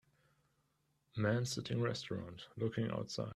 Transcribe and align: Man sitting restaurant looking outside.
Man 1.15 1.45
sitting 1.45 1.79
restaurant 1.79 2.47
looking 2.57 2.89
outside. 2.89 3.29